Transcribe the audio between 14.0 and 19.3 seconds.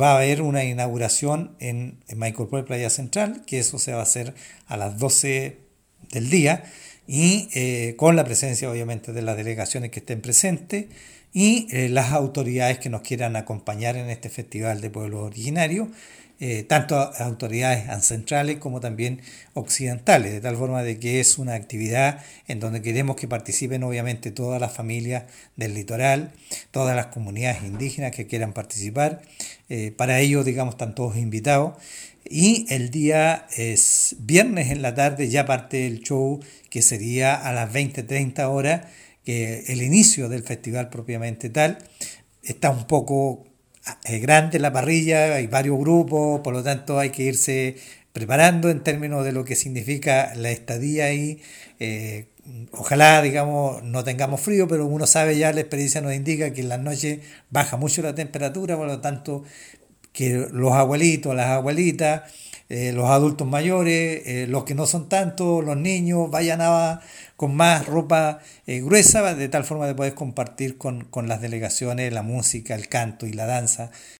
este Festival de Pueblos Originarios, eh, tanto autoridades ancestrales como también